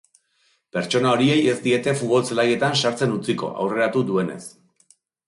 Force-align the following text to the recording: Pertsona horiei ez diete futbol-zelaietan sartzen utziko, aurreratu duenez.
Pertsona 0.77 1.11
horiei 1.17 1.43
ez 1.51 1.57
diete 1.65 1.93
futbol-zelaietan 1.99 2.79
sartzen 2.85 3.13
utziko, 3.19 3.51
aurreratu 3.65 4.03
duenez. 4.09 4.41